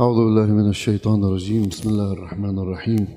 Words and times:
أعوذ 0.00 0.16
بالله 0.16 0.46
من 0.46 0.68
الشيطان 0.68 1.24
الرجيم. 1.24 1.68
بسم 1.68 1.88
الله 1.88 2.12
الرحمن 2.12 2.58
الرحيم. 2.58 3.08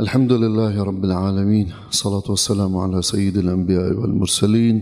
الحمد 0.00 0.32
لله 0.32 0.84
رب 0.84 1.04
العالمين. 1.04 1.72
الصلاة 1.88 2.22
والسلام 2.28 2.76
على 2.76 3.02
سيد 3.02 3.36
الأنبياء 3.36 3.92
والمرسلين 3.92 4.76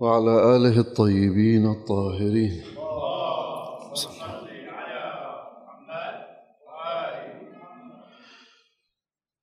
وعلى 0.00 0.56
آله 0.56 0.80
الطيبين 0.80 1.66
الطاهرين. 1.66 2.62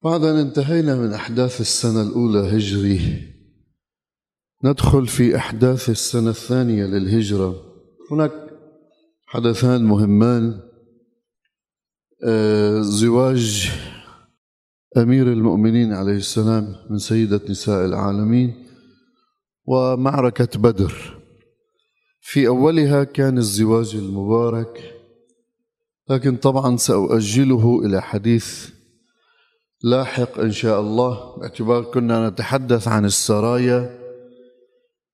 بعد 0.04 0.24
أن 0.24 0.36
انتهينا 0.36 0.96
من 0.96 1.14
أحداث 1.14 1.62
السنة 1.62 2.02
الأولى 2.02 2.58
هجري 2.58 3.00
ندخل 4.64 5.08
في 5.08 5.36
أحداث 5.36 5.90
السنة 5.90 6.30
الثانية 6.30 6.86
للهجرة. 6.86 7.56
هناك 8.12 8.49
حدثان 9.32 9.84
مهمان 9.84 10.60
آه، 12.24 12.82
زواج 12.82 13.72
أمير 14.98 15.34
المؤمنين 15.34 15.94
عليه 15.94 16.16
السلام 16.16 16.76
من 16.90 16.98
سيدة 16.98 17.42
نساء 17.50 17.86
العالمين 17.86 18.66
ومعركة 19.66 20.60
بدر. 20.60 21.20
في 22.22 22.48
أولها 22.48 23.04
كان 23.04 23.38
الزواج 23.38 23.96
المبارك 23.96 24.96
لكن 26.10 26.36
طبعا 26.36 26.78
سأؤجله 26.78 27.82
إلى 27.86 28.02
حديث 28.02 28.70
لاحق 29.84 30.40
إن 30.40 30.52
شاء 30.52 30.82
الله 30.82 31.38
باعتبار 31.38 31.84
كنا 31.84 32.30
نتحدث 32.30 32.88
عن 32.88 33.06
السرايا 33.06 33.99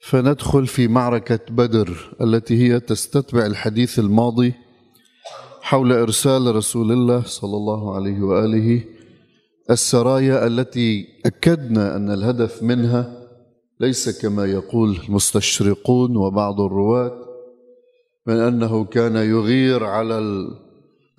فندخل 0.06 0.68
في 0.68 0.88
معركة 0.88 1.40
بدر 1.50 2.16
التي 2.22 2.58
هي 2.58 2.80
تستتبع 2.80 3.46
الحديث 3.46 4.00
الماضي 4.00 4.54
حول 5.62 5.92
إرسال 5.92 6.56
رسول 6.56 6.92
الله 6.92 7.24
صلى 7.26 7.58
الله 7.58 7.96
عليه 7.96 8.22
وآله 8.22 8.84
السرايا 9.70 10.48
التي 10.48 11.08
أكدنا 11.26 11.96
أن 11.96 12.12
الهدف 12.12 12.64
منها 12.64 13.28
ليس 13.80 14.22
كما 14.22 14.46
يقول 14.46 14.98
المستشرقون 15.08 16.18
وبعض 16.18 16.62
الرواة 16.62 17.12
من 18.28 18.36
أنه 18.36 18.86
كان 18.86 19.16
يغير 19.16 19.84
على 19.84 20.48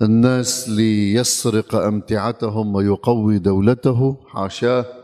الناس 0.02 0.68
ليسرق 0.68 1.74
أمتعتهم 1.74 2.74
ويقوي 2.74 3.38
دولته 3.38 4.16
حاشاه. 4.26 4.95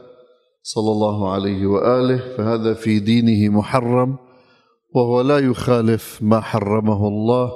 صلى 0.62 0.90
الله 0.92 1.32
عليه 1.32 1.66
وآله 1.66 2.20
فهذا 2.36 2.74
في 2.74 2.98
دينه 2.98 3.58
محرم 3.58 4.16
وهو 4.94 5.20
لا 5.20 5.38
يخالف 5.38 6.18
ما 6.22 6.40
حرمه 6.40 7.08
الله. 7.08 7.52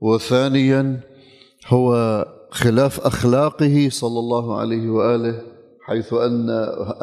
وثانيا 0.00 1.00
هو 1.66 1.88
خلاف 2.50 3.00
أخلاقه 3.00 3.88
صلى 3.90 4.18
الله 4.18 4.58
عليه 4.58 4.90
وآله 4.90 5.42
حيث 5.86 6.12
أن 6.12 6.50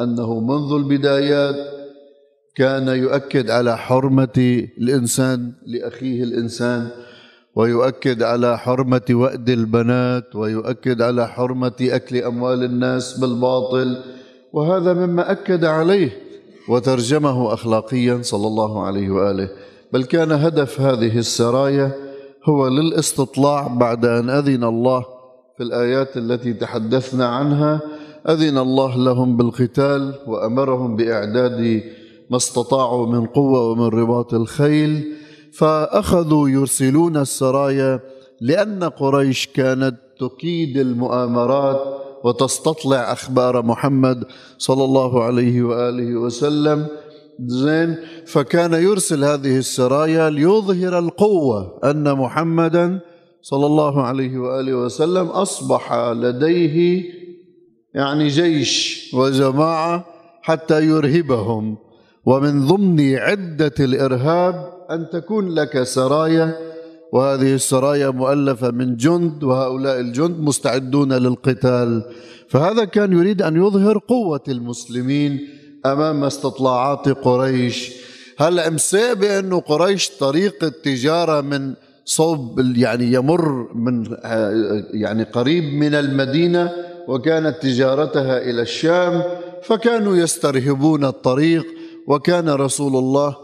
أنه 0.00 0.40
منذ 0.40 0.72
البدايات 0.72 1.56
كان 2.56 2.88
يؤكد 2.88 3.50
على 3.50 3.78
حرمة 3.78 4.66
الإنسان 4.78 5.52
لأخيه 5.66 6.22
الإنسان 6.22 6.88
ويؤكد 7.56 8.22
على 8.22 8.58
حرمة 8.58 9.02
وأد 9.10 9.50
البنات 9.50 10.36
ويؤكد 10.36 11.02
على 11.02 11.28
حرمة 11.28 11.76
أكل 11.80 12.16
أموال 12.16 12.64
الناس 12.64 13.18
بالباطل. 13.18 14.15
وهذا 14.56 14.92
مما 14.92 15.30
أكد 15.30 15.64
عليه 15.64 16.18
وترجمه 16.68 17.54
اخلاقيا 17.54 18.22
صلى 18.22 18.46
الله 18.46 18.82
عليه 18.84 19.10
وآله. 19.10 19.48
بل 19.92 20.04
كان 20.04 20.32
هدف 20.32 20.80
هذه 20.80 21.18
السرايا 21.18 21.92
هو 22.48 22.68
للاستطلاع 22.68 23.66
بعد 23.66 24.04
أن 24.04 24.30
أذن 24.30 24.64
الله 24.64 25.04
في 25.56 25.62
الآيات 25.62 26.16
التي 26.16 26.52
تحدثنا 26.52 27.26
عنها. 27.26 27.80
أذن 28.28 28.58
الله 28.58 28.96
لهم 28.96 29.36
بالقتال 29.36 30.14
وأمرهم 30.26 30.96
بإعداد 30.96 31.82
ما 32.30 32.36
استطاعوا 32.36 33.06
من 33.06 33.26
قوة 33.26 33.70
ومن 33.70 33.88
رباط 33.88 34.34
الخيل. 34.34 35.04
فأخذوا 35.52 36.48
يرسلون 36.48 37.16
السرايا 37.16 38.00
لأن 38.40 38.84
قريش 38.84 39.46
كانت 39.46 39.96
تكيد 40.20 40.76
المؤامرات 40.76 41.95
وتستطلع 42.26 43.12
أخبار 43.12 43.62
محمد 43.62 44.24
صلى 44.58 44.84
الله 44.84 45.22
عليه 45.22 45.62
وآله 45.62 46.16
وسلم. 46.16 46.86
زين. 47.46 47.96
فكان 48.26 48.72
يرسل 48.72 49.24
هذه 49.24 49.58
السرايا 49.58 50.30
ليظهر 50.30 50.98
القوة 50.98 51.80
أن 51.84 52.12
محمدا 52.12 53.00
صلى 53.42 53.66
الله 53.66 54.02
عليه 54.02 54.38
وآله 54.38 54.74
وسلم 54.74 55.26
أصبح 55.26 55.92
لديه 55.94 57.04
يعني 57.94 58.28
جيش 58.28 59.10
وجماعة 59.14 60.04
حتى 60.42 60.86
يرهبهم. 60.86 61.76
ومن 62.26 62.66
ضمن 62.66 63.14
عدة 63.14 63.74
الإرهاب 63.80 64.72
أن 64.90 65.06
تكون 65.12 65.54
لك 65.54 65.82
سرايا 65.82 66.65
وهذه 67.12 67.54
السرايا 67.54 68.10
مؤلفة 68.10 68.70
من 68.70 68.96
جند 68.96 69.44
وهؤلاء 69.44 70.00
الجند 70.00 70.40
مستعدون 70.40 71.12
للقتال. 71.12 72.04
فهذا 72.48 72.84
كان 72.84 73.12
يريد 73.12 73.42
أن 73.42 73.56
يظهر 73.56 73.98
قوة 73.98 74.42
المسلمين 74.48 75.48
أمام 75.86 76.24
استطلاعات 76.24 77.08
قريش. 77.08 77.92
هلا 78.38 78.70
مساء 78.70 79.14
بأنه 79.14 79.60
قريش 79.60 80.10
طريق 80.20 80.64
التجارة 80.64 81.40
من 81.40 81.74
صوب 82.04 82.60
يعني 82.76 83.12
يمر 83.12 83.74
من 83.74 84.16
يعني 84.94 85.22
قريب 85.22 85.64
من 85.64 85.94
المدينة 85.94 86.72
وكانت 87.08 87.62
تجارتها 87.62 88.38
إلى 88.38 88.62
الشام 88.62 89.22
فكانوا 89.62 90.16
يسترهبون 90.16 91.04
الطريق 91.04 91.66
وكان 92.06 92.48
رسول 92.48 92.96
الله 92.96 93.36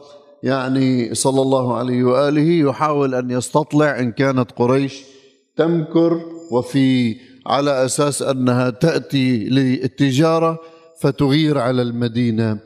يعني 0.43 1.15
صلى 1.15 1.43
الله 1.43 1.77
عليه 1.77 2.05
وآله 2.05 2.69
يحاول 2.71 3.15
أن 3.15 3.31
يستطلع 3.31 3.99
إن 3.99 4.13
كانت 4.13 4.51
قريش 4.57 5.03
تمكر 5.57 6.21
وفي 6.51 7.17
على 7.47 7.85
أساس 7.85 8.23
أنها 8.23 8.71
تأتي 8.71 9.45
للتجارة 9.45 10.59
فتغير 11.01 11.59
على 11.59 11.83
المدينة. 11.83 12.59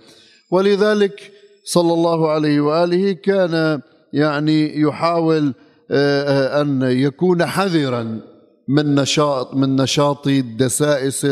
ولذلك 0.50 1.32
صلى 1.64 1.92
الله 1.92 2.30
عليه 2.30 2.60
وآله 2.60 3.12
كان 3.12 3.80
يعني 4.12 4.80
يحاول 4.80 5.54
آه، 5.90 6.58
آه، 6.58 6.62
أن 6.62 6.82
يكون 6.82 7.46
حذرا 7.46 8.20
من 8.68 8.94
نشاط 8.94 9.54
من 9.54 9.76
نشاط 9.76 10.26
الدسائس 10.26 11.26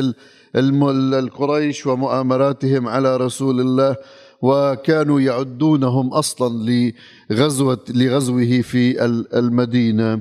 القريش 0.57 1.87
ومؤامراتهم 1.87 2.89
على 2.89 3.17
رسول 3.17 3.61
الله 3.61 3.97
وكانوا 4.45 5.21
يعدونهم 5.21 6.09
أصلا 6.09 6.93
لغزوه 7.31 7.79
لغزوه 7.89 8.61
في 8.61 9.05
المدينة. 9.39 10.21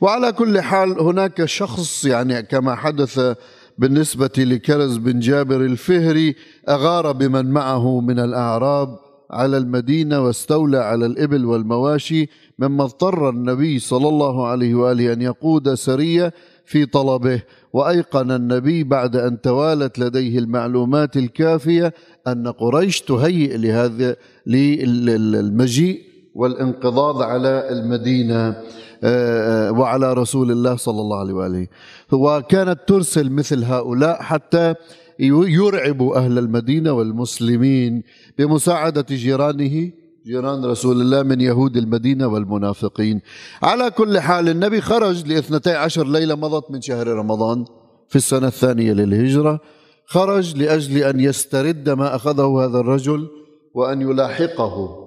وعلى 0.00 0.32
كل 0.32 0.60
حال 0.60 1.00
هناك 1.00 1.44
شخص 1.44 2.04
يعني 2.04 2.42
كما 2.42 2.74
حدث 2.74 3.36
بالنسبة 3.78 4.30
لكرز 4.38 4.96
بن 4.96 5.18
جابر 5.20 5.60
الفهري 5.60 6.34
أغار 6.68 7.12
بمن 7.12 7.50
معه 7.50 8.00
من 8.00 8.18
الأعراب 8.18 8.98
على 9.30 9.56
المدينة 9.56 10.20
واستولى 10.20 10.78
على 10.78 11.06
الإبل 11.06 11.44
والمواشي 11.44 12.28
مما 12.58 12.84
اضطر 12.84 13.28
النبي 13.30 13.78
صلى 13.78 14.08
الله 14.08 14.46
عليه 14.46 14.74
وآله 14.74 15.12
أن 15.12 15.22
يقود 15.22 15.74
سرية 15.74 16.32
في 16.68 16.86
طلبه 16.86 17.42
وأيقن 17.72 18.30
النبي 18.30 18.84
بعد 18.84 19.16
أن 19.16 19.40
توالت 19.40 19.98
لديه 19.98 20.38
المعلومات 20.38 21.16
الكافية 21.16 21.94
أن 22.26 22.48
قريش 22.48 23.00
تهيئ 23.00 23.56
لهذا 23.56 24.16
للمجيء 24.46 26.02
والانقضاض 26.34 27.22
على 27.22 27.68
المدينة 27.70 28.62
آه، 29.04 29.72
وعلى 29.72 30.12
رسول 30.12 30.50
الله 30.50 30.76
صلى 30.76 31.00
الله 31.00 31.18
عليه 31.20 31.32
وآله. 31.32 31.66
وكانت 32.12 32.78
ترسل 32.86 33.30
مثل 33.30 33.64
هؤلاء 33.64 34.22
حتى 34.22 34.74
يرعبوا 35.18 36.16
أهل 36.16 36.38
المدينة 36.38 36.92
والمسلمين 36.92 38.02
بمساعدة 38.38 39.06
جيرانه. 39.10 39.90
جيران 40.26 40.64
رسول 40.64 41.00
الله 41.00 41.22
من 41.22 41.40
يهود 41.40 41.76
المدينة 41.76 42.26
والمنافقين. 42.26 43.20
على 43.62 43.90
كل 43.90 44.20
حال 44.20 44.48
النبي 44.48 44.80
خرج 44.80 45.26
لاثنتي 45.26 45.70
عشر 45.70 46.06
ليلة 46.06 46.34
مضت 46.34 46.70
من 46.70 46.80
شهر 46.80 47.06
رمضان 47.06 47.64
في 48.08 48.16
السنة 48.16 48.46
الثانية 48.46 48.92
للهجرة. 48.92 49.60
خرج 50.06 50.56
لأجل 50.56 51.02
أن 51.02 51.20
يسترد 51.20 51.88
ما 51.88 52.14
أخذه 52.16 52.64
هذا 52.64 52.78
الرجل 52.78 53.28
وأن 53.74 54.00
يلاحقه. 54.02 55.04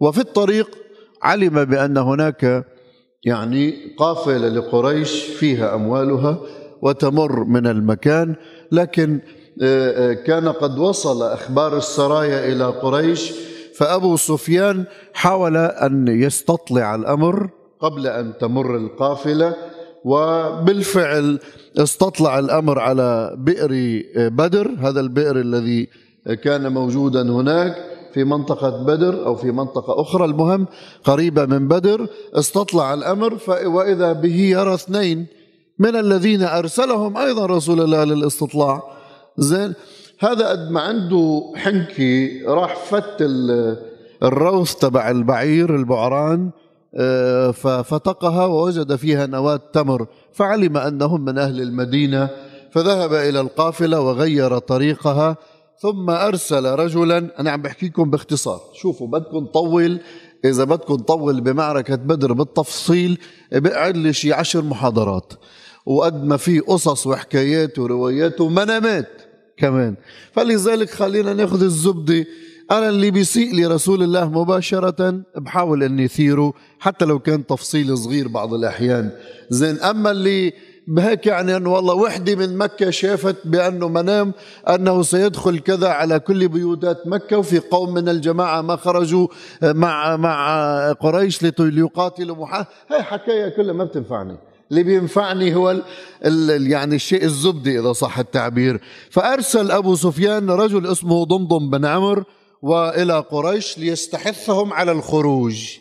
وفي 0.00 0.20
الطريق 0.20 0.70
علم 1.22 1.64
بأن 1.64 1.96
هناك 1.96 2.64
يعني 3.24 3.74
قافلة 3.98 4.48
لقريش 4.48 5.22
فيها 5.24 5.74
أموالها 5.74 6.40
وتمر 6.82 7.44
من 7.44 7.66
المكان 7.66 8.36
لكن 8.72 9.20
آه، 9.62 10.10
آه، 10.10 10.12
كان 10.12 10.48
قد 10.48 10.78
وصل 10.78 11.22
أخبار 11.22 11.76
السرايا 11.76 12.52
إلى 12.52 12.64
قريش 12.64 13.32
فأبو 13.78 14.16
سفيان 14.16 14.84
حاول 15.14 15.56
أن 15.56 16.08
يستطلع 16.08 16.94
الأمر 16.94 17.50
قبل 17.80 18.06
أن 18.06 18.38
تمر 18.40 18.76
القافلة 18.76 19.54
وبالفعل 20.04 21.38
استطلع 21.78 22.38
الأمر 22.38 22.78
على 22.78 23.34
بئر 23.38 24.02
بدر 24.16 24.70
هذا 24.78 25.00
البئر 25.00 25.40
الذي 25.40 25.88
كان 26.44 26.72
موجودا 26.72 27.22
هناك 27.22 27.74
في 28.14 28.24
منطقة 28.24 28.84
بدر 28.84 29.26
أو 29.26 29.36
في 29.36 29.50
منطقة 29.50 30.00
أخرى 30.00 30.24
المهم 30.24 30.66
قريبة 31.04 31.46
من 31.46 31.68
بدر 31.68 32.06
استطلع 32.34 32.94
الأمر 32.94 33.38
وإذا 33.48 34.12
به 34.12 34.40
يرى 34.40 34.74
اثنين 34.74 35.26
من 35.78 35.96
الذين 35.96 36.42
أرسلهم 36.42 37.16
أيضا 37.16 37.46
رسول 37.46 37.80
الله 37.80 38.04
للاستطلاع. 38.04 38.82
زين 39.38 39.74
هذا 40.18 40.48
قد 40.48 40.70
ما 40.70 40.80
عنده 40.80 41.52
حنكي 41.56 42.42
راح 42.46 42.76
فت 42.76 43.16
الروث 44.22 44.74
تبع 44.74 45.10
البعير 45.10 45.74
البعران 45.74 46.50
آه، 46.94 47.50
ففتقها 47.50 48.46
ووجد 48.46 48.96
فيها 48.96 49.26
نواة 49.26 49.60
تمر 49.72 50.06
فعلم 50.32 50.76
أنهم 50.76 51.24
من 51.24 51.38
أهل 51.38 51.60
المدينة 51.60 52.30
فذهب 52.70 53.12
إلى 53.12 53.40
القافلة 53.40 54.00
وغير 54.00 54.58
طريقها 54.58 55.36
ثم 55.78 56.10
أرسل 56.10 56.64
رجلا 56.66 57.40
أنا 57.40 57.50
عم 57.50 57.62
بحكيكم 57.62 58.10
باختصار 58.10 58.60
شوفوا 58.74 59.08
بدكم 59.08 59.46
طول 59.46 60.00
إذا 60.44 60.64
بدكم 60.64 60.96
طول 60.96 61.40
بمعركة 61.40 61.96
بدر 61.96 62.32
بالتفصيل 62.32 63.18
بقعد 63.52 63.96
لي 63.96 64.12
شي 64.12 64.32
عشر 64.32 64.62
محاضرات 64.62 65.32
وقد 65.86 66.24
ما 66.24 66.36
في 66.36 66.60
قصص 66.60 67.06
وحكايات 67.06 67.78
وروايات 67.78 68.40
ومنامات. 68.40 69.25
كمان. 69.56 69.94
فلذلك 70.32 70.90
خلينا 70.90 71.34
ناخذ 71.34 71.62
الزبدة. 71.62 72.24
أنا 72.70 72.88
اللي 72.88 73.10
بيسيء 73.10 73.54
لرسول 73.54 74.02
الله 74.02 74.30
مباشرة 74.30 75.20
بحاول 75.36 75.82
أني 75.82 76.04
أثيره 76.04 76.52
حتى 76.78 77.04
لو 77.04 77.18
كان 77.18 77.46
تفصيل 77.46 77.98
صغير 77.98 78.28
بعض 78.28 78.54
الأحيان. 78.54 79.10
زين 79.50 79.80
أما 79.80 80.10
اللي 80.10 80.52
بهيك 80.88 81.26
يعني 81.26 81.56
أنه 81.56 81.72
والله 81.72 81.94
وحدة 81.94 82.34
من 82.34 82.56
مكة 82.56 82.90
شافت 82.90 83.36
بأنه 83.44 83.88
منام 83.88 84.32
أنه 84.68 85.02
سيدخل 85.02 85.58
كذا 85.58 85.88
على 85.88 86.18
كل 86.18 86.48
بيوتات 86.48 87.06
مكة 87.06 87.38
وفي 87.38 87.58
قوم 87.58 87.94
من 87.94 88.08
الجماعة 88.08 88.62
ما 88.62 88.76
خرجوا 88.76 89.28
مع 89.62 90.16
مع 90.16 90.92
قريش 90.92 91.42
ليقاتلوا 91.42 92.36
محمد 92.36 92.66
هاي 92.90 93.02
حكاية 93.02 93.48
كلها 93.48 93.72
ما 93.72 93.84
بتنفعني. 93.84 94.36
اللي 94.70 94.82
بينفعني 94.82 95.54
هو 95.54 95.70
ال 95.70 95.82
ال 96.24 96.70
يعني 96.70 96.94
الشيء 96.94 97.24
الزبدي 97.24 97.80
إذا 97.80 97.92
صح 97.92 98.18
التعبير. 98.18 98.80
فأرسل 99.10 99.70
أبو 99.70 99.94
سفيان 99.94 100.50
رجل 100.50 100.86
اسمه 100.86 101.24
ضمضم 101.24 101.70
بن 101.70 101.84
عمر 101.84 102.24
وإلى 102.62 103.18
قريش 103.18 103.78
ليستحثهم 103.78 104.72
على 104.72 104.92
الخروج. 104.92 105.78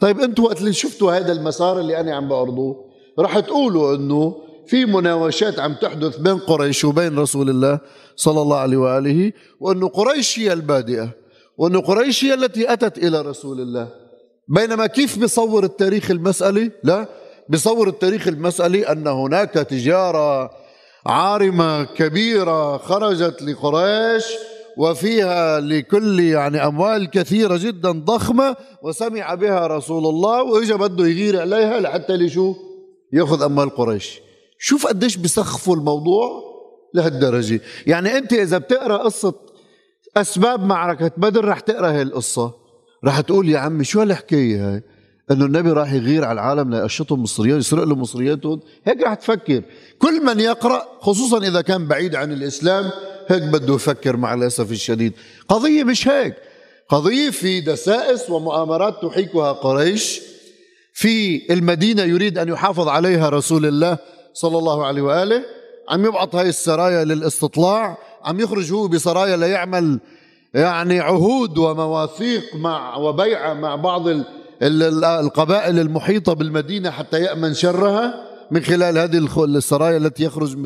طيب 0.00 0.20
أنتم 0.20 0.44
وقت 0.44 0.60
اللي 0.60 0.72
شفتوا 0.72 1.12
هذا 1.12 1.32
المسار 1.32 1.80
اللي 1.80 2.00
أنا 2.00 2.14
عم 2.16 2.28
بأرضه 2.28 2.76
رح 3.18 3.38
تقولوا 3.38 3.96
إنه 3.96 4.34
في 4.66 4.84
مناوشات 4.84 5.60
عم 5.60 5.74
تحدث 5.74 6.16
بين 6.16 6.38
قريش 6.38 6.84
وبين 6.84 7.18
رسول 7.18 7.50
الله 7.50 7.80
صلى 8.16 8.42
الله 8.42 8.56
عليه 8.56 8.76
وآله 8.76 9.32
وإنه 9.60 9.88
قريش 9.88 10.38
هي 10.38 10.52
البادئة 10.52 11.10
وإنه 11.58 11.80
قريش 11.80 12.24
هي 12.24 12.34
التي 12.34 12.72
أتت 12.72 12.98
إلى 12.98 13.20
رسول 13.20 13.60
الله. 13.60 13.88
بينما 14.48 14.86
كيف 14.86 15.18
بصور 15.18 15.64
التاريخ 15.64 16.10
المسألة؟ 16.10 16.70
لا 16.84 17.08
بصور 17.48 17.88
التاريخ 17.88 18.28
المسألة 18.28 18.92
أن 18.92 19.06
هناك 19.06 19.50
تجارة 19.52 20.50
عارمة 21.06 21.84
كبيرة 21.84 22.76
خرجت 22.76 23.42
لقريش 23.42 24.24
وفيها 24.76 25.60
لكل 25.60 26.20
يعني 26.20 26.66
أموال 26.66 27.10
كثيرة 27.10 27.56
جدا 27.56 27.90
ضخمة 27.90 28.56
وسمع 28.82 29.34
بها 29.34 29.66
رسول 29.66 30.06
الله 30.06 30.42
وإجا 30.42 30.76
بده 30.76 31.06
يغير 31.06 31.40
عليها 31.40 31.80
لحتى 31.80 32.12
لشو 32.12 32.54
يأخذ 33.12 33.42
أموال 33.42 33.70
قريش. 33.70 34.20
شوف 34.58 34.86
قديش 34.86 35.16
بسخفوا 35.16 35.76
الموضوع 35.76 36.42
لهالدرجة. 36.94 37.60
يعني 37.86 38.18
أنت 38.18 38.32
إذا 38.32 38.58
بتقرأ 38.58 38.96
قصة 38.96 39.34
أسباب 40.16 40.64
معركة 40.64 41.10
بدر 41.16 41.44
رح 41.44 41.60
تقرأ 41.60 41.90
هاي 41.90 42.02
القصة. 42.02 42.54
رح 43.04 43.20
تقول 43.20 43.48
يا 43.48 43.58
عمي 43.58 43.84
شو 43.84 44.00
هالحكاية 44.00 44.72
هاي؟ 44.72 44.82
إنه 45.30 45.44
النبي 45.44 45.70
راح 45.70 45.92
يغير 45.92 46.24
على 46.24 46.32
العالم 46.32 46.74
ليقشطهم 46.74 47.22
مصريات 47.22 47.58
يسرق 47.58 47.84
لهم 47.84 48.00
مصرياتهم. 48.00 48.60
هيك 48.84 49.02
راح 49.02 49.14
تفكر. 49.14 49.62
كل 49.98 50.24
من 50.24 50.40
يقرأ 50.40 50.88
خصوصا 51.00 51.38
إذا 51.38 51.60
كان 51.60 51.86
بعيد 51.86 52.14
عن 52.14 52.32
الإسلام 52.32 52.90
هيك 53.28 53.42
بده 53.42 53.74
يفكر 53.74 54.16
مع 54.16 54.34
الأسف 54.34 54.70
الشديد. 54.70 55.12
قضية 55.48 55.84
مش 55.84 56.08
هيك. 56.08 56.34
قضية 56.88 57.30
في 57.30 57.60
دسائس 57.60 58.30
ومؤامرات 58.30 58.94
تحيكها 59.02 59.52
قريش. 59.52 60.20
في 60.92 61.42
المدينة 61.52 62.02
يريد 62.02 62.38
أن 62.38 62.48
يحافظ 62.48 62.88
عليها 62.88 63.28
رسول 63.28 63.66
الله 63.66 63.98
صلى 64.34 64.58
الله 64.58 64.86
عليه 64.86 65.02
وآله. 65.02 65.44
عم 65.88 66.04
يبعث 66.06 66.34
هاي 66.34 66.48
السرايا 66.48 67.04
للاستطلاع. 67.04 67.98
عم 68.24 68.40
يخرج 68.40 68.72
هو 68.72 68.88
بسرايا 68.88 69.36
ليعمل 69.36 70.00
يعني 70.54 71.00
عهود 71.00 71.58
ومواثيق 71.58 72.56
مع 72.56 72.96
وبيعه 72.96 73.54
مع 73.54 73.76
بعض 73.76 74.08
القبائل 74.62 75.78
المحيطة 75.78 76.32
بالمدينة 76.32 76.90
حتى 76.90 77.20
يأمن 77.20 77.54
شرها 77.54 78.24
من 78.50 78.62
خلال 78.62 78.98
هذه 78.98 79.28
السرايا 79.38 79.96
التي 79.96 80.24
يخرج 80.24 80.56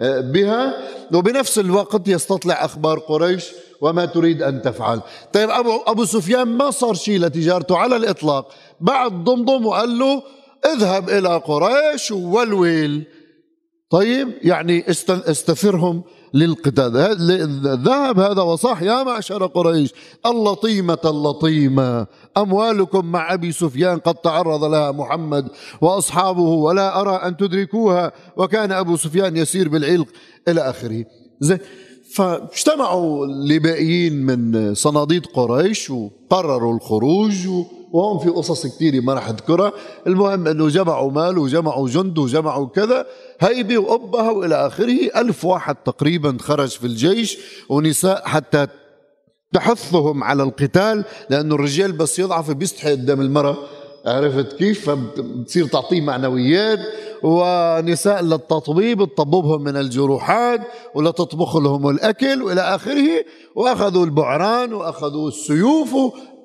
بها. 0.00 0.74
وبنفس 1.14 1.58
الوقت 1.58 2.08
يستطلع 2.08 2.64
أخبار 2.64 2.98
قريش 2.98 3.44
وما 3.80 4.04
تريد 4.04 4.42
أن 4.42 4.62
تفعل. 4.62 5.00
طيب 5.32 5.50
أبو, 5.50 5.70
أبو 5.86 6.04
سفيان 6.04 6.48
ما 6.48 6.70
صار 6.70 6.94
شيء 6.94 7.20
لتجارته 7.20 7.76
على 7.76 7.96
الإطلاق. 7.96 8.52
بعد 8.80 9.12
ضمضم 9.12 9.66
وقال 9.66 9.98
له 9.98 10.22
اذهب 10.74 11.10
إلى 11.10 11.36
قريش 11.36 12.10
والويل. 12.10 13.04
طيب 13.90 14.28
يعني 14.42 14.90
استثرهم 15.08 16.02
للقتال. 16.34 16.92
ذهب 17.84 18.20
هذا 18.20 18.42
وصح 18.42 18.82
يا 18.82 19.02
معشر 19.02 19.46
قريش 19.46 19.94
اللطيمة 20.26 20.98
اللطيمة. 21.04 22.06
أموالكم 22.36 23.06
مع 23.06 23.34
أبي 23.34 23.52
سفيان 23.52 23.98
قد 23.98 24.14
تعرض 24.14 24.64
لها 24.64 24.92
محمد 24.92 25.48
وأصحابه 25.80 26.40
ولا 26.40 27.00
أرى 27.00 27.16
أن 27.16 27.36
تدركوها. 27.36 28.12
وكان 28.36 28.72
أبو 28.72 28.96
سفيان 28.96 29.36
يسير 29.36 29.68
بالعلق 29.68 30.08
إلى 30.48 30.60
آخره. 30.60 31.04
زي 31.40 31.58
فاجتمعوا 32.14 33.26
لباقيين 33.26 34.26
من 34.26 34.74
صناديد 34.74 35.26
قريش 35.26 35.90
وقرروا 35.90 36.74
الخروج 36.74 37.48
وهم 37.92 38.18
في 38.18 38.30
قصص 38.30 38.66
كثيرة 38.66 39.00
ما 39.00 39.14
راح 39.14 39.28
أذكرها. 39.28 39.72
المهم 40.06 40.46
إنه 40.48 40.68
جمعوا 40.68 41.10
مال 41.10 41.38
وجمعوا 41.38 41.88
جند 41.88 42.18
وجمعوا 42.18 42.66
كذا. 42.66 43.06
هيبة 43.40 43.78
وأبها 43.78 44.30
وإلى 44.30 44.66
آخره 44.66 44.98
ألف 45.16 45.44
واحد 45.44 45.74
تقريبا 45.74 46.36
خرج 46.40 46.68
في 46.68 46.86
الجيش 46.86 47.38
ونساء 47.68 48.22
حتى 48.24 48.66
تحثهم 49.52 50.24
على 50.24 50.42
القتال 50.42 51.04
لأنه 51.30 51.54
الرجال 51.54 51.92
بس 51.92 52.18
يضعف 52.18 52.50
بيستحي 52.50 52.90
قدام 52.90 53.20
المرأة. 53.20 53.56
عرفت 54.06 54.52
كيف؟ 54.52 54.90
فبتصير 54.90 55.66
تعطيه 55.66 56.00
معنويات. 56.00 56.78
ونساء 57.22 58.22
للتطبيب 58.22 59.04
تطببهم 59.04 59.62
من 59.62 59.76
الجروحات 59.76 60.60
ولتطبخ 60.94 61.56
لهم 61.56 61.88
الأكل 61.90 62.42
وإلى 62.42 62.60
آخره. 62.60 63.24
وأخذوا 63.54 64.04
البعران 64.04 64.72
وأخذوا 64.72 65.28
السيوف 65.28 65.94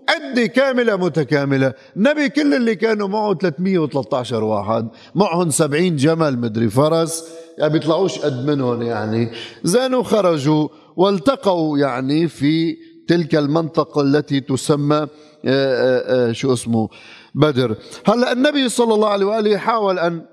عدة 0.10 0.46
كاملة 0.46 0.96
متكاملة. 0.96 1.74
النبي 1.98 2.30
كل 2.30 2.54
اللي 2.54 2.76
كانوا 2.76 3.08
معه 3.08 3.34
313 3.34 4.44
واحد 4.44 4.88
معهم 5.16 5.50
70 5.50 5.96
جمل 5.96 6.40
مدري 6.40 6.70
فرس. 6.70 7.24
يعني 7.58 7.74
بيطلعوش 7.74 8.20
قد 8.20 8.46
منهم 8.46 8.82
يعني. 8.82 9.32
زانوا 9.64 10.04
خرجوا 10.04 10.68
والتقوا 10.96 11.78
يعني 11.78 12.28
في 12.28 12.78
تلك 13.08 13.36
المنطقة 13.36 14.02
التي 14.02 14.40
تسمى 14.40 14.96
آه، 14.96 15.08
آآ 15.46 16.30
آه، 16.30 16.32
شو 16.32 16.54
اسمه 16.54 16.90
بدر. 17.36 17.76
هلا 18.06 18.32
النبي 18.32 18.70
صلى 18.70 18.94
الله 18.94 19.10
عليه 19.10 19.26
وآله 19.26 19.58
حاول 19.58 20.00
أن 20.00 20.26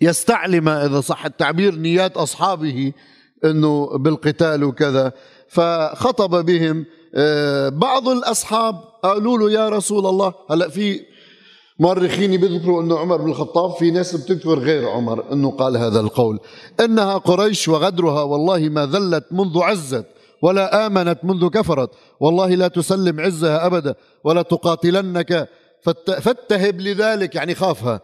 يستعلم 0.00 0.68
إذا 0.68 1.00
صح 1.00 1.24
التعبير 1.24 1.74
نيات 1.74 2.16
أصحابه 2.16 2.92
أنه 3.44 3.98
بالقتال 3.98 4.64
وكذا. 4.64 5.12
فخطب 5.48 6.46
بهم 6.46 6.78
آه، 6.78 7.01
بعض 7.68 8.08
الأصحاب 8.08 8.74
قالوا 9.02 9.38
له 9.38 9.50
يا 9.50 9.68
رسول 9.68 10.06
الله. 10.06 10.34
هلأ 10.50 10.68
في 10.68 11.00
مؤرخين 11.78 12.40
بيذكروا 12.40 12.82
إنه 12.82 12.98
عمر 12.98 13.16
بن 13.16 13.30
الخطاب 13.30 13.70
في 13.70 13.90
ناس 13.90 14.16
بتذكر 14.16 14.58
غير 14.58 14.88
عمر 14.88 15.32
إنه 15.32 15.50
قال 15.50 15.76
هذا 15.76 16.00
القول. 16.00 16.38
إنها 16.80 17.18
قريش 17.18 17.68
وغدرها 17.68 18.22
والله 18.22 18.58
ما 18.58 18.86
ذلت 18.86 19.24
منذ 19.30 19.58
عزت 19.58 20.06
ولا 20.42 20.86
آمنت 20.86 21.18
منذ 21.24 21.48
كفرت. 21.48 21.90
والله 22.20 22.48
لا 22.54 22.68
تسلم 22.68 23.20
عزها 23.20 23.66
أبدا 23.66 23.94
ولا 24.24 24.42
تقاتلنك. 24.42 25.48
فاتهب 26.20 26.80
لذلك 26.80 27.34
يعني 27.34 27.54
خافها. 27.54 28.00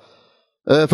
آه، 0.68 0.84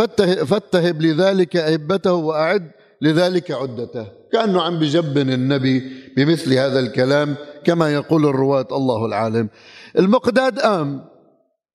فاتهب 0.45 1.03
لذلك 1.03 1.57
أهبته 1.57 2.13
وأعد 2.13 2.71
لذلك 3.03 3.51
عدته. 3.51 4.07
كأنه 4.33 4.63
عم 4.63 4.79
بجبن 4.79 5.33
النبي 5.33 5.83
بمثل 6.17 6.53
هذا 6.55 6.81
الكلام. 6.81 7.37
كما 7.65 7.93
يقول 7.93 8.27
الرواة 8.27 8.69
الله 8.73 9.07
العالم. 9.07 9.49
المقداد 9.99 10.59
قام 10.59 11.05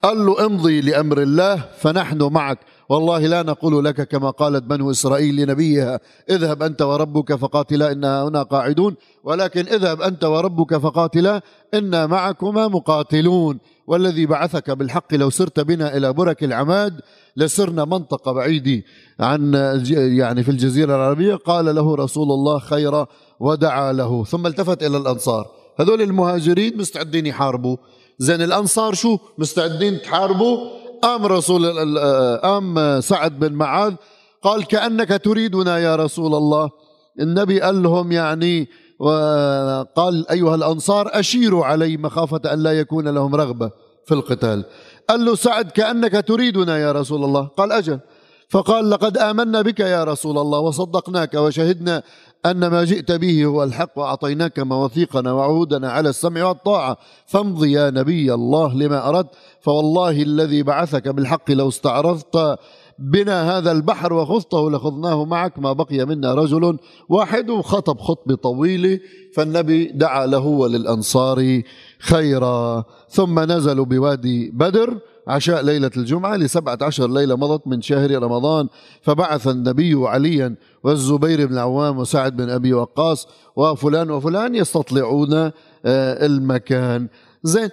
قال 0.03 0.25
له 0.25 0.46
امضي 0.46 0.81
لأمر 0.81 1.22
الله 1.22 1.55
فنحن 1.77 2.24
معك. 2.24 2.60
والله 2.89 3.19
لا 3.19 3.43
نقول 3.43 3.86
لك 3.86 4.08
كما 4.08 4.29
قالت 4.29 4.63
بنو 4.63 4.91
إسرائيل 4.91 5.36
لنبيها 5.36 6.00
اذهب 6.29 6.63
أنت 6.63 6.81
وربك 6.81 7.36
فقاتلا 7.36 7.91
إنا 7.91 8.24
هنا 8.24 8.43
قاعدون. 8.43 8.96
ولكن 9.24 9.67
اذهب 9.67 10.01
أنت 10.01 10.24
وربك 10.24 10.77
فقاتلا 10.77 11.41
إنا 11.74 12.08
معكما 12.08 12.67
مقاتلون. 12.67 13.60
والذي 13.88 14.25
بعثك 14.25 14.72
بالحق 14.72 15.13
لو 15.13 15.29
سرت 15.29 15.60
بنا 15.60 15.98
إلى 15.98 16.13
برك 16.13 16.43
العماد 16.43 17.01
لسرنا 17.38 17.86
منطقة 17.86 18.31
بعيدة 18.31 18.84
عن 19.19 19.53
يعني 19.91 20.43
في 20.43 20.51
الجزيرة 20.51 20.96
العربية. 20.96 21.36
قال 21.36 21.75
له 21.75 21.96
رسول 21.96 22.31
الله 22.31 22.60
خيرا 22.60 23.08
ودعا 23.39 23.93
له. 23.93 24.24
ثم 24.24 24.48
التفت 24.48 24.84
إلى 24.84 24.98
الأنصار. 24.98 25.59
هذول 25.79 26.01
المهاجرين 26.01 26.77
مستعدين 26.77 27.25
يحاربوا. 27.25 27.77
زين 28.17 28.41
الأنصار 28.41 28.93
شو؟ 28.93 29.17
مستعدين 29.38 30.01
تحاربوا. 30.01 30.57
قام 31.01 31.25
رسول 31.25 31.63
قام 32.43 33.01
سعد 33.01 33.39
بن 33.39 33.53
معاذ 33.53 33.93
قال 34.43 34.67
كأنك 34.67 35.21
تريدنا 35.24 35.77
يا 35.79 35.95
رسول 35.95 36.36
الله. 36.36 36.69
النبي 37.19 37.62
قال 37.62 37.83
لهم 37.83 38.12
يعني 38.12 38.67
وقال 39.00 40.29
أيها 40.31 40.55
الأنصار 40.55 41.09
أشيروا 41.13 41.65
علي 41.65 41.98
مخافة 41.98 42.53
أن 42.53 42.63
لا 42.63 42.79
يكون 42.79 43.07
لهم 43.07 43.36
رغبة 43.36 43.71
في 44.05 44.13
القتال. 44.13 44.65
قال 45.09 45.25
له 45.25 45.36
سعد 45.36 45.71
كأنك 45.71 46.27
تريدنا 46.27 46.77
يا 46.77 46.91
رسول 46.91 47.24
الله. 47.24 47.48
قال 47.57 47.71
أجل. 47.71 48.00
فقال 48.50 48.89
لقد 48.89 49.17
آمنا 49.17 49.62
بك 49.62 49.79
يا 49.79 50.03
رسول 50.03 50.38
الله 50.38 50.59
وصدقناك 50.59 51.33
وشهدنا 51.33 52.03
أن 52.46 52.67
ما 52.67 52.84
جئت 52.84 53.12
به 53.12 53.46
هو 53.46 53.63
الحق 53.63 54.00
وأعطيناك 54.00 54.60
مواثيقنا 54.60 55.31
وعهودنا 55.31 55.91
على 55.91 56.10
السمع 56.10 56.43
والطاعة. 56.43 56.98
فامض 57.25 57.65
يا 57.65 57.89
نبي 57.89 58.34
الله 58.34 58.74
لما 58.74 59.10
أردت 59.10 59.29
فوالله 59.62 60.22
الذي 60.22 60.63
بعثك 60.63 61.08
بالحق 61.08 61.51
لو 61.51 61.69
استعرضت 61.69 62.60
بنا 63.00 63.58
هذا 63.58 63.72
البحر 63.72 64.13
وخذته 64.13 64.72
لخذناه 64.72 65.25
معك. 65.25 65.60
ما 65.60 65.74
بقي 65.74 66.05
منا 66.05 66.34
رجل 66.34 66.77
واحد 67.10 67.50
وخطب 67.50 68.00
خطبة 68.00 68.36
طويلة 68.36 69.00
فالنبي 69.36 69.86
دعا 69.86 70.25
له 70.25 70.46
وللأنصار 70.46 71.62
خيرا. 72.00 72.84
ثم 73.10 73.39
نزلوا 73.39 73.86
بوادي 73.86 74.51
بدر 74.53 75.00
عشاء 75.29 75.62
ليلة 75.62 75.91
الجمعة 75.98 76.36
لسبعة 76.36 76.77
عشر 76.81 77.07
ليلة 77.07 77.36
مضت 77.36 77.67
من 77.67 77.81
شهر 77.81 78.24
رمضان 78.24 78.67
فبعث 79.01 79.48
النبي 79.48 79.93
عليا 80.07 80.55
والزبير 80.83 81.45
بن 81.45 81.53
العوام 81.53 81.98
وسعد 81.98 82.38
بن 82.38 82.50
أبي 82.50 82.74
وقاص 82.74 83.27
وفلان 83.55 84.12
وفلان 84.12 84.55
يستطلعون 84.55 85.33
آه، 85.33 86.25
المكان. 86.25 87.07
زين 87.43 87.69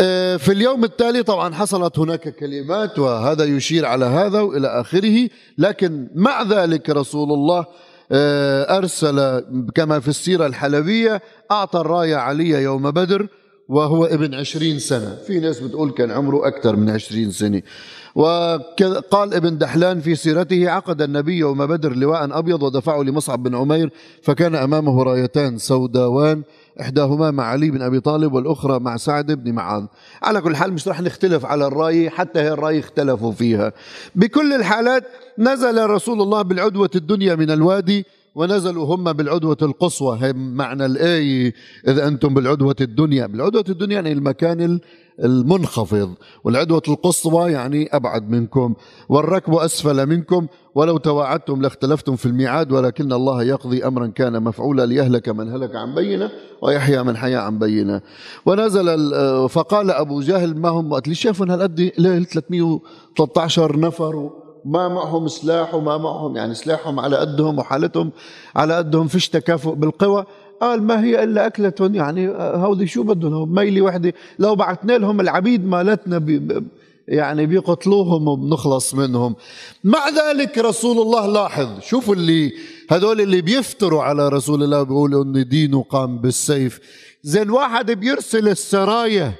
آه، 0.00 0.36
في 0.36 0.52
اليوم 0.52 0.84
التالي 0.84 1.22
طبعا 1.22 1.54
حصلت 1.54 1.98
هناك 1.98 2.28
كلمات 2.28 2.98
وهذا 2.98 3.44
يشير 3.44 3.86
على 3.86 4.04
هذا 4.04 4.40
وإلى 4.40 4.80
آخره 4.80 5.28
لكن 5.58 6.08
مع 6.14 6.42
ذلك 6.42 6.90
رسول 6.90 7.32
الله 7.32 7.66
آه، 8.12 8.78
أرسل 8.78 9.44
كما 9.74 10.00
في 10.00 10.08
السيرة 10.08 10.46
الحلبية 10.46 11.22
أعطى 11.50 11.80
الراية 11.80 12.16
علي 12.16 12.50
يوم 12.50 12.90
بدر 12.90 13.28
وهو 13.68 14.04
ابن 14.04 14.34
عشرين 14.34 14.78
سنة. 14.78 15.14
في 15.26 15.40
ناس 15.40 15.60
بتقول 15.60 15.90
كان 15.90 16.10
عمره 16.10 16.48
أكثر 16.48 16.76
من 16.76 16.90
عشرين 16.90 17.30
سنة. 17.30 17.62
وقال 18.14 19.34
ابن 19.34 19.58
دحلان 19.58 20.00
في 20.00 20.14
سيرته 20.14 20.70
عقد 20.70 21.02
النبي 21.02 21.38
يوم 21.38 21.66
بدر 21.66 21.96
لواء 21.96 22.38
أبيض 22.38 22.62
ودفعه 22.62 23.02
لمصعب 23.02 23.42
بن 23.42 23.54
عمير 23.54 23.90
فكان 24.22 24.54
أمامه 24.54 25.02
رايتان 25.02 25.58
سوداوان 25.58 26.42
إحداهما 26.80 27.30
مع 27.30 27.44
علي 27.44 27.70
بن 27.70 27.82
أبي 27.82 28.00
طالب 28.00 28.32
والأخرى 28.32 28.78
مع 28.78 28.96
سعد 28.96 29.32
بن 29.32 29.52
معاذ. 29.52 29.84
على 30.22 30.40
كل 30.40 30.56
حال 30.56 30.72
مش 30.72 30.88
رح 30.88 31.00
نختلف 31.00 31.44
على 31.46 31.66
الراية 31.66 32.08
حتى 32.08 32.40
هي 32.40 32.48
الراية 32.48 32.80
اختلفوا 32.80 33.32
فيها. 33.32 33.72
بكل 34.14 34.52
الحالات 34.52 35.04
نزل 35.38 35.86
رسول 35.86 36.22
الله 36.22 36.42
بالعدوة 36.42 36.90
الدنيا 36.94 37.34
من 37.34 37.50
الوادي 37.50 38.06
ونزلوا 38.36 38.94
هم 38.94 39.12
بالعدوة 39.12 39.56
القصوى. 39.62 40.18
هي 40.20 40.32
معنى 40.32 40.86
الآية 40.86 41.54
إذا 41.88 42.08
أنتم 42.08 42.34
بالعدوة 42.34 42.76
الدنيا. 42.80 43.26
بالعدوة 43.26 43.64
الدنيا 43.68 43.94
يعني 43.94 44.12
المكان 44.12 44.80
المنخفض. 45.24 46.14
والعدوة 46.44 46.82
القصوى 46.88 47.52
يعني 47.52 47.88
أبعد 47.92 48.30
منكم 48.30 48.74
والركب 49.08 49.54
أسفل 49.54 50.06
منكم. 50.06 50.46
ولو 50.74 50.96
تواعدتم 50.96 51.62
لاختلفتم 51.62 52.16
في 52.16 52.26
الميعاد 52.26 52.72
ولكن 52.72 53.12
الله 53.12 53.42
يقضي 53.42 53.86
أمرا 53.86 54.06
كان 54.06 54.42
مفعولا 54.42 54.86
ليهلك 54.86 55.28
من 55.28 55.52
هلك 55.52 55.76
عن 55.76 55.94
بينة 55.94 56.30
ويحيى 56.62 57.02
من 57.02 57.16
حيا 57.16 57.38
عن 57.38 57.58
بينة. 57.58 58.00
ونزل 58.46 59.08
فقال 59.48 59.90
أبو 59.90 60.20
جهل 60.20 60.56
ما 60.58 60.68
هم؟ 60.68 60.92
وقت 60.92 61.08
ليش 61.08 61.20
شافوا 61.20 61.46
هالقد 61.46 61.90
313 61.98 63.78
نفر 63.80 64.30
ما 64.66 64.88
معهم 64.88 65.28
سلاح 65.28 65.74
وما 65.74 65.98
معهم 65.98 66.36
يعني 66.36 66.54
سلاحهم 66.54 67.00
على 67.00 67.16
قدهم 67.16 67.58
وحالتهم 67.58 68.10
على 68.56 68.76
قدهم 68.76 69.08
فيش 69.08 69.28
تكافؤ 69.28 69.74
بالقوى. 69.74 70.24
قال 70.60 70.82
ما 70.82 71.04
هي 71.04 71.24
إلا 71.24 71.46
أكلة 71.46 71.72
يعني 71.80 72.28
هودي 72.38 72.86
شو 72.86 73.02
بدهم؟ 73.02 73.54
ميله 73.54 73.82
وحدة. 73.82 74.12
لو 74.38 74.54
بعثنا 74.54 74.98
لهم 74.98 75.20
العبيد 75.20 75.66
مالتنا 75.66 76.18
بي 76.18 76.62
يعني 77.08 77.46
بيقتلوهم 77.46 78.28
وبنخلص 78.28 78.94
منهم. 78.94 79.36
مع 79.84 80.08
ذلك 80.08 80.58
رسول 80.58 80.98
الله 80.98 81.26
لاحظ 81.26 81.80
شوفوا 81.80 82.14
اللي 82.14 82.52
هذول 82.90 83.20
اللي 83.20 83.40
بيفتروا 83.40 84.02
على 84.02 84.28
رسول 84.28 84.62
الله 84.62 84.82
بيقولوا 84.82 85.24
ان 85.24 85.48
دينه 85.48 85.82
قام 85.82 86.18
بالسيف. 86.18 86.80
زين 87.22 87.50
واحد 87.50 87.90
بيرسل 87.90 88.48
السرايا 88.48 89.32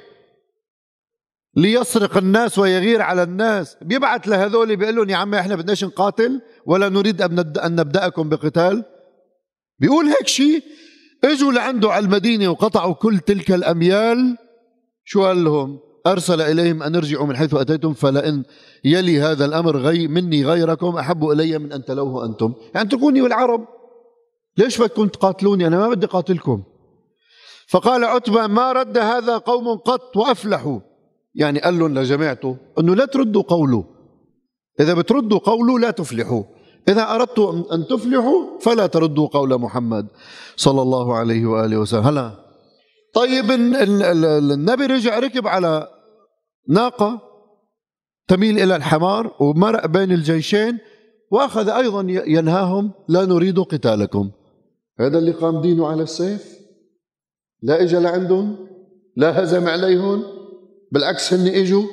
ليسرق 1.57 2.17
الناس 2.17 2.59
ويغير 2.59 3.01
على 3.01 3.23
الناس. 3.23 3.77
بيبعت 3.81 4.27
لهذول 4.27 4.75
بيقول 4.75 4.95
لهم 4.95 5.09
يا 5.09 5.15
عمي 5.15 5.39
إحنا 5.39 5.55
بدناش 5.55 5.83
نقاتل 5.83 6.41
ولا 6.65 6.89
نريد 6.89 7.21
أن 7.21 7.75
نبدأكم 7.75 8.29
بقتال. 8.29 8.83
بيقول 9.79 10.05
هيك 10.05 10.27
شيء 10.27 10.63
إجوا 11.23 11.51
لعنده 11.51 11.91
على 11.91 12.05
المدينة 12.05 12.47
وقطعوا 12.47 12.93
كل 12.93 13.19
تلك 13.19 13.51
الأميال. 13.51 14.37
شو 15.05 15.25
قال 15.25 15.43
لهم؟ 15.43 15.79
أرسل 16.07 16.41
إليهم 16.41 16.83
أن 16.83 16.95
ارجعوا 16.95 17.27
من 17.27 17.37
حيث 17.37 17.53
أتيتم 17.53 17.93
فلئن 17.93 18.43
يلي 18.83 19.21
هذا 19.21 19.45
الأمر 19.45 19.77
غي 19.77 20.07
مني 20.07 20.45
غيركم 20.45 20.97
أحب 20.97 21.29
إلي 21.29 21.59
من 21.59 21.71
أن 21.71 21.85
تلوه 21.85 22.25
أنتم. 22.25 22.53
يعني 22.75 22.87
اتركوني 22.87 23.21
والعرب. 23.21 23.67
ليش 24.57 24.81
بدكم 24.81 25.07
تقاتلوني؟ 25.07 25.67
أنا 25.67 25.77
ما 25.77 25.89
بدي 25.89 26.05
قاتلكم 26.05 26.63
فقال 27.67 28.03
عتبة 28.03 28.47
ما 28.47 28.71
رد 28.71 28.97
هذا 28.97 29.37
قوم 29.37 29.77
قط 29.77 30.17
وأفلحوا. 30.17 30.79
يعني 31.37 31.59
قال 31.59 31.79
لهم 31.79 31.93
لجماعته 31.99 32.57
إنه 32.79 32.95
لا 32.95 33.05
تردوا 33.05 33.41
قوله. 33.41 33.83
إذا 34.79 34.93
بتردوا 34.93 35.39
قوله 35.39 35.79
لا 35.79 35.91
تفلحوا. 35.91 36.43
إذا 36.89 37.15
اردتم 37.15 37.65
ان 37.71 37.87
تفلحوا 37.87 38.59
فلا 38.61 38.87
تردوا 38.87 39.27
قول 39.27 39.57
محمد 39.57 40.07
صلى 40.55 40.81
الله 40.81 41.15
عليه 41.15 41.45
وآله 41.45 41.77
وسلم. 41.77 42.03
هلا 42.03 42.31
طيب 43.13 43.51
النبي 43.51 44.85
رجع 44.85 45.19
ركب 45.19 45.47
على 45.47 45.87
ناقة 46.69 47.21
تميل 48.27 48.59
إلى 48.59 48.75
الحمار 48.75 49.35
ومرق 49.39 49.85
بين 49.85 50.11
الجيشين 50.11 50.77
وأخذ 51.31 51.69
أيضا 51.69 52.01
ينهاهم 52.09 52.91
لا 53.07 53.25
نريد 53.25 53.59
قتالكم. 53.59 54.31
هذا 54.99 55.17
اللي 55.17 55.31
قام 55.31 55.61
دينه 55.61 55.87
على 55.87 56.03
السيف؟ 56.03 56.57
لا 57.61 57.81
اجى 57.83 57.97
لعندهم؟ 57.97 58.55
لا 59.15 59.43
هزم 59.43 59.67
عليهم؟ 59.67 60.36
بالعكس 60.91 61.33
هن 61.33 61.47
إجوا 61.47 61.83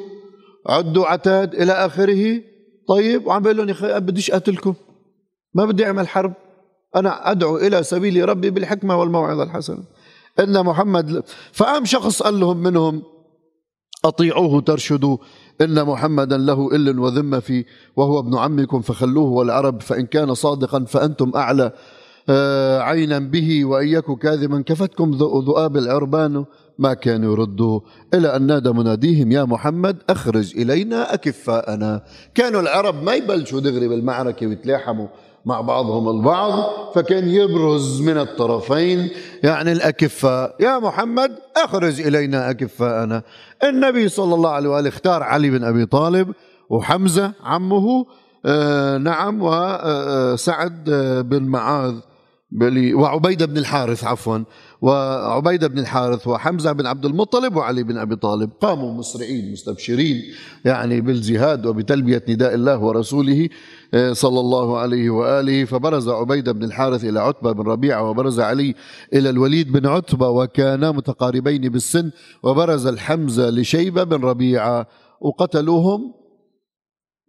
عدوا 0.69 1.07
عتاد 1.07 1.55
إلى 1.55 1.73
آخره. 1.73 2.41
طيب 2.89 3.27
وعم 3.27 3.43
بيقول 3.43 3.57
لهم 3.57 3.69
يا 3.69 3.73
أخي 3.73 4.01
بديش 4.01 4.31
اقتلكم 4.31 4.75
ما 5.55 5.65
بدي 5.65 5.87
أعمل 5.87 6.09
حرب. 6.09 6.33
أنا 6.97 7.31
أدعو 7.31 7.57
إلى 7.57 7.83
سبيل 7.83 8.29
ربي 8.29 8.51
بالحكمة 8.51 9.01
والموعظة 9.01 9.43
الحسنة. 9.43 9.85
إن 10.41 10.65
محمد 10.65 11.23
فقام 11.53 11.85
شخص 11.85 12.23
قال 12.23 12.41
لهم 12.41 12.57
منهم 12.57 13.03
أطيعوه 14.05 14.61
ترشدوا. 14.61 15.17
إن 15.61 15.85
محمدا 15.85 16.37
له 16.37 16.77
إل 16.77 16.99
وذمة 16.99 17.39
في 17.39 17.65
وهو 17.97 18.19
ابن 18.19 18.37
عمكم 18.37 18.81
فخلوه 18.81 19.31
والعرب 19.31 19.81
فإن 19.81 20.07
كان 20.07 20.35
صادقا 20.35 20.85
فأنتم 20.85 21.33
أعلى. 21.37 21.73
عينا 22.81 23.19
به 23.19 23.64
وان 23.64 23.88
يك 23.88 24.19
كاذبا 24.19 24.62
كفتكم 24.66 25.11
ذؤاب 25.11 25.76
العربان 25.76 26.45
ما 26.78 26.95
كانوا 26.95 27.33
يردوا 27.33 27.81
إلى 28.14 28.37
أن 28.37 28.43
نادى 28.47 28.73
مناديهم 28.73 29.33
يا 29.33 29.45
محمد 29.45 29.97
أخرج 30.11 30.57
إلينا 30.57 31.14
أكفاءنا. 31.14 32.02
كانوا 32.35 32.61
العرب 32.61 33.02
ما 33.02 33.14
يبلشوا 33.14 33.61
دغري 33.61 33.88
بالمعركة 33.88 34.47
ويتلاحموا 34.47 35.07
مع 35.47 35.61
بعضهم 35.61 36.09
البعض 36.09 36.52
فكان 36.95 37.28
يبرز 37.28 38.00
من 38.02 38.19
الطرفين 38.19 39.09
يعني 39.43 39.73
الأكفاء. 39.73 40.57
يا 40.61 40.78
محمد 40.78 41.33
أخرج 41.57 42.00
إلينا 42.00 42.50
أكفاءنا. 42.50 43.23
النبي 43.64 44.09
صلى 44.09 44.35
الله 44.35 44.50
عليه 44.50 44.69
وآله 44.69 44.88
اختار 44.88 45.23
علي 45.23 45.50
بن 45.50 45.64
أبي 45.64 45.87
طالب 45.87 46.33
وحمزة 46.71 47.33
عمه 47.43 48.07
آه 48.47 48.99
نعم 48.99 49.38
وسعد 49.43 50.88
آه، 50.88 51.21
بن 51.21 51.43
معاذ. 51.43 51.95
وعبيدة 52.94 53.46
بن 53.46 53.58
الحارث 53.58 54.04
عفوا. 54.04 54.38
وعبيدة 54.82 55.66
بن 55.66 55.78
الحارث 55.78 56.26
وحمزة 56.26 56.73
بن 56.73 56.87
عبد 56.87 57.04
المطلب 57.04 57.56
وعلي 57.56 57.82
بن 57.82 57.99
أبي 57.99 58.16
طالب. 58.16 58.50
قاموا 58.61 58.94
مسرعين 58.94 59.52
مستبشرين 59.52 60.23
يعني 60.64 61.00
بالجهاد 61.00 61.66
وبتلبية 61.66 62.23
نداء 62.28 62.54
الله 62.54 62.78
ورسوله 62.78 63.49
آه، 63.94 64.12
صلى 64.12 64.40
الله 64.40 64.78
عليه 64.78 65.11
وآله. 65.11 65.64
فبرز 65.64 66.08
عبيدة 66.08 66.52
بن 66.52 66.64
الحارث 66.64 67.04
إلى 67.04 67.20
عتبة 67.20 67.52
بن 67.52 67.62
ربيعة 67.62 68.11
وبرز 68.11 68.40
علي 68.40 68.75
إلى 69.14 69.30
الوليد 69.30 69.73
بن 69.73 69.87
عتبة 69.87 70.28
وكانا 70.28 70.90
متقاربين 70.92 71.68
بالسن. 71.68 72.11
وبرز 72.42 72.87
الحمزة 72.87 73.50
لشيبة 73.50 74.04
بن 74.04 74.25
ربيعة 74.25 74.87
وقتلوهم. 75.20 76.14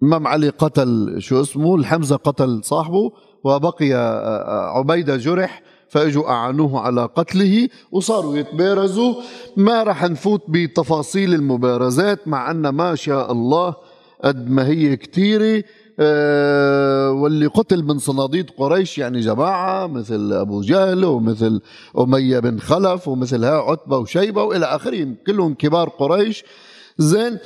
إمام 0.04 0.28
علي 0.28 0.50
قتل 0.50 1.16
شو 1.20 1.42
اسمه 1.42 1.76
الحمزة 1.76 2.16
قتل 2.16 2.64
صاحبه. 2.64 3.12
وبقي 3.46 3.94
آه، 3.94 3.98
آه، 3.98 4.78
عبيدة 4.78 5.18
جرح 5.18 5.62
فاجوا 5.90 6.30
أعانوه 6.30 6.80
على 6.80 7.10
قتله 7.16 7.70
وصاروا 7.92 8.38
يتبارزوا. 8.38 9.14
ما 9.58 9.84
رح 9.84 10.04
نفوت 10.04 10.44
بتفاصيل 10.48 11.34
المبارزات 11.34 12.28
مع 12.28 12.52
أن 12.52 12.70
ما 12.70 12.96
شاء 12.96 13.32
الله 13.32 13.76
قد 14.24 14.50
ما 14.50 14.68
هي 14.68 14.98
كثيره 14.98 15.64
أه 16.00 17.12
واللي 17.12 17.46
قتل 17.46 17.84
من 17.84 17.98
صناديد 18.00 18.50
قريش 18.58 18.98
يعني 18.98 19.20
جماعة 19.20 19.88
مثل 19.88 20.34
أبو 20.34 20.62
جهل 20.62 21.06
ومثل 21.06 21.62
أمية 22.00 22.40
بن 22.40 22.60
خلف 22.60 23.08
ومثل 23.08 23.46
ها 23.46 23.62
عتبة 23.62 23.98
وشيبة 23.98 24.44
وإلى 24.44 24.66
آخره 24.66 25.08
كلهم 25.28 25.54
كبار 25.54 25.90
قريش. 25.90 26.44
زين 26.98 27.38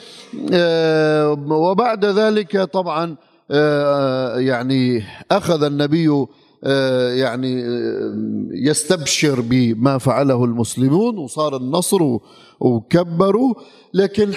أه 0.53 1.31
وبعد 1.49 2.05
ذلك 2.05 2.57
طبعا 2.61 3.15
يعني 3.49 5.03
أخذ 5.31 5.63
النبي 5.63 6.27
آه، 6.63 7.13
يعني 7.13 7.63
آه، 7.65 8.13
يستبشر 8.51 9.41
بما 9.41 9.97
فعله 9.97 10.45
المسلمون 10.45 11.17
وصار 11.17 11.57
النصر 11.57 12.17
وكبروا. 12.59 13.53
لكن 13.93 14.31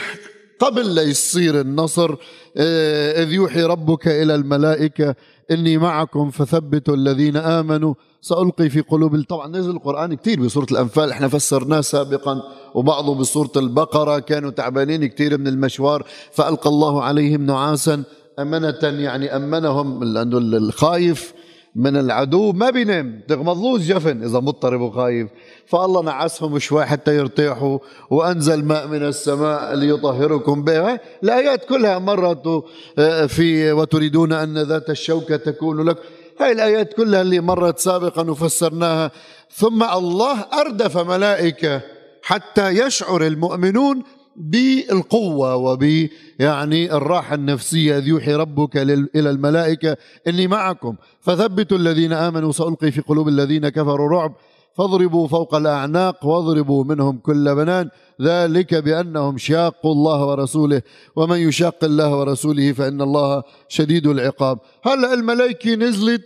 قبل 0.58 0.94
لا 0.94 1.02
يصير 1.02 1.60
النصر 1.60 2.14
آه، 2.56 3.22
إذ 3.22 3.32
يوحي 3.32 3.62
ربك 3.62 4.08
إلى 4.08 4.34
الملائكة 4.34 5.14
إني 5.50 5.78
معكم 5.78 6.30
فثبتوا 6.30 6.94
الذين 6.94 7.36
آمنوا. 7.36 7.94
سألقي 8.20 8.70
في 8.70 8.80
قلوب 8.80 9.22
طبعا 9.22 9.48
نزل 9.48 9.70
القرآن 9.70 10.14
كثير 10.14 10.40
بسورة 10.40 10.66
الأنفال. 10.70 11.10
إحنا 11.10 11.28
فسرناه 11.28 11.80
سابقا 11.80 12.42
وبعضه 12.74 13.14
بسورة 13.14 13.52
البقرة 13.56 14.18
كانوا 14.18 14.50
تعبانين 14.50 15.06
كثير 15.06 15.38
من 15.38 15.46
المشوار 15.46 16.06
فألقى 16.32 16.70
الله 16.70 17.02
عليهم 17.02 17.46
نعاسا. 17.46 18.04
أمنة 18.42 18.78
يعني 18.82 19.36
أمنهم 19.36 20.04
لأنه 20.04 20.38
الخايف 20.38 21.32
من 21.74 21.96
العدو. 21.96 22.52
ما 22.52 22.70
بينام. 22.70 23.20
تغمضلوش 23.28 23.80
جفن 23.80 24.22
إذا 24.22 24.40
مضطرب 24.40 24.80
وخايف. 24.80 25.28
فالله 25.66 26.02
نعسهم 26.02 26.58
شوي 26.58 26.84
حتى 26.84 27.16
يرتاحوا. 27.16 27.78
وأنزل 28.10 28.64
ماء 28.64 28.86
من 28.86 29.02
السماء 29.02 29.74
ليطهركم 29.74 30.64
به. 30.64 30.98
الآيات 31.24 31.64
كلها 31.64 31.98
مرت 31.98 32.64
آه، 32.98 33.26
في 33.26 33.72
وتريدون 33.72 34.32
أن 34.32 34.58
ذات 34.58 34.90
الشوكة 34.90 35.36
تكون 35.36 35.88
لك. 35.88 35.96
هاي 36.40 36.52
الآيات 36.52 36.92
كلها 36.94 37.20
اللي 37.20 37.40
مرت 37.40 37.78
سابقا 37.78 38.30
وفسرناها. 38.30 39.10
ثم 39.54 39.82
الله 39.82 40.40
أردف 40.40 40.98
ملائكة 40.98 41.80
حتى 42.22 42.68
يشعر 42.68 43.26
المؤمنون 43.26 44.02
بالقوة 44.36 45.56
وب 45.56 46.08
يعني 46.38 46.92
الراحة 46.92 47.34
النفسية 47.34 47.98
إذ 47.98 48.08
يوحي 48.08 48.34
ربك 48.34 48.76
إلى 49.16 49.30
الملائكة 49.30 49.96
إني 50.28 50.46
معكم. 50.46 50.96
فثبتوا 51.20 51.78
الذين 51.78 52.12
آمنوا 52.12 52.52
سألقي 52.52 52.90
في 52.90 53.00
قلوب 53.00 53.28
الذين 53.28 53.68
كفروا 53.68 54.08
رعب. 54.08 54.34
فاضربوا 54.76 55.28
فوق 55.28 55.54
الأعناق 55.54 56.26
واضربوا 56.26 56.84
منهم 56.84 57.18
كل 57.18 57.54
بنان. 57.54 57.88
ذلك 58.22 58.74
بأنهم 58.74 59.38
شاقوا 59.38 59.92
الله 59.92 60.26
ورسوله. 60.26 60.82
ومن 61.16 61.38
يشاق 61.38 61.84
الله 61.84 62.16
ورسوله 62.16 62.72
فإن 62.72 63.02
الله 63.02 63.42
شديد 63.68 64.06
العقاب. 64.06 64.58
هلأ 64.84 65.14
الملائكة 65.14 65.74
نزلت؟ 65.74 66.22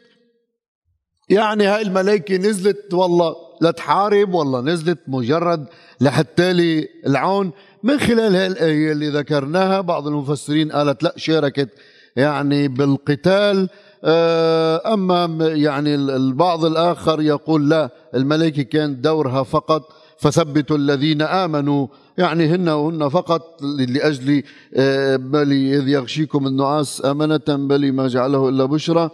يعني 1.29 1.67
هاي 1.67 1.83
الملائكة 1.83 2.37
نزلت 2.37 2.95
والله 2.95 3.35
لتحارب 3.63 4.35
والله 4.35 4.61
نزلت 4.61 4.99
مجرد 5.09 5.67
لحتى 6.01 6.53
لي 6.53 6.89
العون. 7.07 7.53
من 7.87 7.99
خلال 8.01 8.37
هالآية 8.37 8.93
اللي 8.93 9.09
ذكرناها 9.09 9.81
بعض 9.81 10.07
المفسرين 10.07 10.73
قالت 10.73 11.03
لا 11.03 11.15
شاركت 11.17 11.69
يعني 12.17 12.69
بالقتال. 12.69 13.69
آه، 14.05 14.95
أما 14.95 15.47
يعني 15.47 15.95
البعض 15.95 16.65
الآخر 16.65 17.21
يقول 17.21 17.71
لا 17.71 17.91
الملائكة 18.15 18.63
كان 18.63 19.01
دورها 19.01 19.43
فقط 19.43 19.83
فثبتوا 20.19 20.77
الذين 20.77 21.23
آمنوا. 21.23 21.87
يعني 22.19 22.47
هن 22.47 22.69
وهن 22.69 23.09
فقط 23.09 23.63
لأجل 23.63 24.43
آه، 24.75 25.17
بل 25.17 25.53
إذ 25.53 25.89
يغشيكم 25.89 26.47
النعاس 26.47 27.05
أمنة 27.05 27.47
بل 27.49 27.93
ما 27.93 28.09
جعله 28.09 28.49
إلا 28.49 28.65
بشرى. 28.65 29.11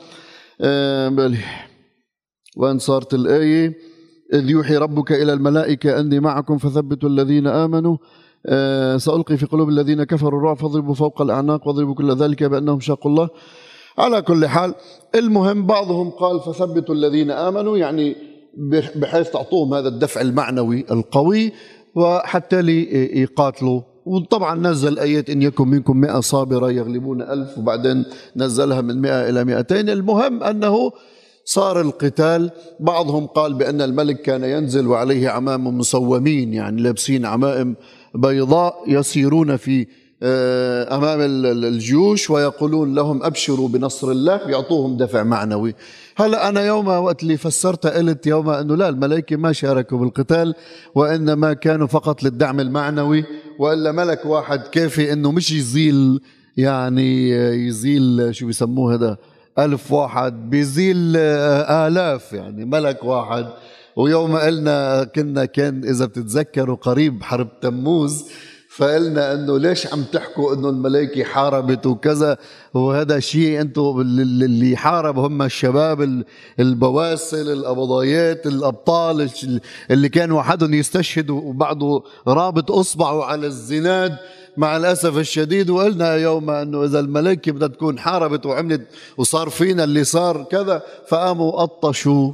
آه، 0.61 1.09
بل 1.09 1.37
وإن 2.57 2.79
صارت 2.79 3.15
الآية؟ 3.15 3.75
إذ 4.35 4.51
يوحي 4.51 4.77
ربك 4.77 5.13
إلى 5.13 5.33
الملائكة 5.33 6.01
أني 6.01 6.21
معكم 6.21 6.59
فثبتوا 6.59 7.09
الذين 7.09 7.47
آمنوا. 7.47 7.97
سألقي 8.97 9.37
في 9.37 9.47
قلوب 9.47 9.69
الذين 9.69 10.05
كفروا 10.05 10.41
الرعب 10.41 10.57
فاضربوا 10.57 10.95
فوق 10.95 11.23
الأعناق 11.23 11.69
واضربوا 11.69 11.95
كل 11.95 12.17
ذلك 12.17 12.45
بأنهم 12.45 12.81
شاقوا 12.81 13.11
الله. 13.11 13.29
على 13.99 14.23
كل 14.23 14.47
حال 14.47 14.75
المهم 15.15 15.67
بعضهم 15.67 16.11
قال 16.11 16.41
فثبتوا 16.41 16.95
الذين 16.95 17.31
آمنوا 17.31 17.77
يعني 17.79 18.17
بحيث 18.97 19.31
تعطوهم 19.31 19.75
هذا 19.75 19.89
الدفع 19.89 20.21
المعنوي 20.21 20.85
القوي 20.91 21.53
وحتى 21.95 22.63
ليقاتلوا 22.63 23.81
وطبعا 24.07 24.55
نزل 24.55 24.99
آية 24.99 25.25
إن 25.31 25.43
يكن 25.43 25.69
منكم 25.69 25.97
مئة 25.97 26.21
صابرة 26.21 26.71
يغلبون 26.71 27.23
ألف 27.23 27.59
وبعدين 27.59 28.05
نزلها 28.37 28.81
من 28.81 29.01
مئة 29.01 29.29
إلى 29.29 29.45
مئتين. 29.45 29.91
المهم 29.91 30.43
أنه 30.43 30.93
صار 31.45 31.81
القتال. 31.81 32.51
بعضهم 32.81 33.27
قال 33.27 33.55
بأن 33.55 33.81
الملك 33.81 34.23
كان 34.23 34.45
ينزل 34.45 34.87
وعليه 34.87 35.29
عمام 35.29 35.79
مسومين 35.79 36.55
يعني 36.55 36.83
لابسين 36.83 37.27
عمائم 37.27 37.77
بيضاء 38.15 38.85
يسيرون 38.87 39.57
في 39.57 39.87
آه، 40.25 40.97
أمام 40.97 41.19
الجيوش 41.21 42.31
ويقولون 42.31 42.95
لهم 42.95 43.23
أبشروا 43.23 43.69
بنصر 43.69 44.11
الله 44.11 44.41
يعطوهم 44.51 44.97
دفع 44.97 45.23
معنوي. 45.23 45.75
هلا 46.17 46.49
أنا 46.49 46.67
يوم 46.67 46.89
وقت 46.89 47.23
اللي 47.23 47.37
فسرت 47.37 47.87
قلت 47.87 48.27
يوم 48.27 48.51
إنه 48.51 48.77
لا 48.77 48.89
الملائكة 48.89 49.37
ما 49.37 49.53
شاركوا 49.53 49.99
بالقتال 49.99 50.55
وإنما 50.95 51.53
كانوا 51.53 51.87
فقط 51.87 52.23
للدعم 52.23 52.61
المعنوي 52.61 53.25
وإلا 53.59 53.93
ملك 53.93 54.27
واحد 54.27 54.61
كافي 54.61 55.13
إنه 55.13 55.33
مش 55.33 55.53
يزيل 55.53 56.21
يعني 56.57 57.31
يزيل 57.67 58.35
شو 58.35 58.47
بيسموه 58.47 58.95
هذا 58.95 59.17
ألف 59.59 59.93
واحد 59.93 60.51
بيزيل 60.51 61.15
آه، 61.17 61.89
آلاف 61.89 62.33
يعني 62.33 62.65
ملك 62.65 63.05
واحد. 63.05 63.47
ويوم 63.97 64.37
قلنا 64.37 65.05
كنا 65.05 65.45
كان 65.45 65.85
إذا 65.85 66.05
بتتذكروا 66.05 66.77
قريب 66.77 67.23
حرب 67.23 67.49
تموز 67.61 68.25
فقلنا 68.77 69.35
إنه 69.35 69.59
ليش 69.59 69.93
عم 69.93 70.03
تحكوا 70.03 70.55
إنه 70.55 70.69
الملائكه 70.69 71.25
حاربت 71.25 71.87
وكذا؟ 71.87 72.37
وهذا 72.75 73.21
شيء 73.21 73.61
أنتم 73.61 74.01
اللي 74.01 74.77
حارب 74.77 75.19
هم 75.19 75.43
الشباب 75.43 76.25
البواسل 76.61 77.53
الابضايات 77.53 78.47
الأبطال 78.47 79.31
اللي 79.91 80.09
كان 80.09 80.33
وحدهم 80.33 80.75
يستشهد 80.75 81.31
وبعضه 81.31 82.05
رابط 82.29 82.71
أصبعه 82.71 83.25
على 83.25 83.47
الزناد. 83.47 84.17
مع 84.57 84.77
الأسف 84.77 85.19
الشديد 85.19 85.71
وقلنا 85.71 86.15
يوم 86.15 86.51
إنه 86.51 86.85
إذا 86.85 87.01
الملائكه 87.01 87.53
بدها 87.53 87.69
تكون 87.69 87.99
حاربت 87.99 88.47
وعملت 88.47 88.87
وصار 89.17 89.49
فينا 89.49 89.85
اللي 89.85 90.05
صار 90.05 90.43
كذا 90.43 90.83
فقاموا 91.09 91.51
قطشوا 91.51 92.33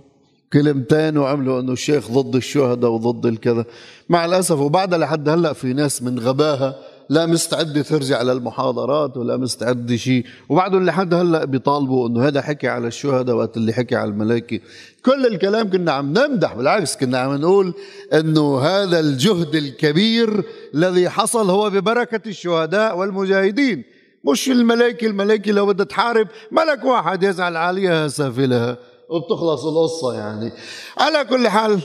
كلمتين 0.52 1.18
وعملوا 1.18 1.61
إنه 1.61 1.72
الشيخ 1.72 2.11
ضد 2.11 2.34
الشهداء 2.37 2.90
وضد 2.90 3.26
الكذا. 3.26 3.64
مع 4.08 4.24
الأسف 4.24 4.58
وبعدها 4.58 4.98
لحد 4.98 5.28
هلأ 5.28 5.52
في 5.52 5.72
ناس 5.72 6.02
من 6.02 6.18
غباها 6.18 6.74
لا 7.11 7.26
مستعدة 7.26 7.82
ترجع 7.82 8.22
للمحاضرات 8.22 9.16
ولا 9.16 9.37
مستعدة 9.37 9.96
شيء. 9.96 10.24
وبعدهم 10.48 10.87
لحد 10.87 11.14
هلأ 11.14 11.44
بيطالبوا 11.44 12.08
إنه 12.08 12.26
هذا 12.26 12.42
حكي 12.42 12.68
على 12.68 12.87
الشهداء 12.87 13.37
وقت 13.37 13.56
اللي 13.56 13.72
حكي 13.72 13.96
على 13.96 14.11
الملائكة. 14.11 14.61
كل 15.04 15.26
الكلام 15.26 15.70
كنا 15.70 15.92
عم 15.92 16.12
نمدح 16.12 16.54
بالعكس 16.54 16.96
كنا 16.96 17.18
عم 17.18 17.34
نقول 17.34 17.74
إنه 18.12 18.58
هذا 18.58 19.00
الجهد 19.00 19.54
الكبير 19.54 20.44
الذي 20.74 21.08
حصل 21.08 21.50
هو 21.50 21.70
ببركة 21.70 22.28
الشهداء 22.28 22.98
والمجاهدين. 22.98 23.84
مش 24.24 24.48
الملائكة 24.50 25.06
الملائكة 25.06 25.52
لو 25.52 25.66
بدها 25.66 25.87
تحارب 25.87 26.28
ملك 26.52 26.84
واحد 26.84 27.22
يزعل 27.22 27.56
عليها 27.56 28.08
سافلها. 28.08 28.76
وبتخلص 29.11 29.64
القصة 29.64 30.14
يعني. 30.14 30.53
على 30.99 31.25
كل 31.25 31.49
حال 31.49 31.81